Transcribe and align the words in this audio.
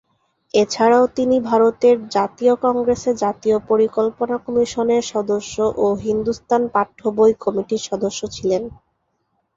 এছাড়াও 0.53 1.05
তিনি 1.17 1.35
ভারতের 1.49 1.95
জাতীয় 2.09 2.53
কংগ্রেসে 2.65 3.11
জাতীয় 3.23 3.57
পরিকল্পনা 3.69 4.35
কমিশনের 4.45 5.03
সদস্য 5.13 5.55
ও 5.77 5.95
হিন্দুস্তান 6.05 6.61
পাঠ্যবই 6.75 7.33
কমিটির 7.43 7.81
সদস্য 7.89 8.21
ছিলেন। 8.35 8.63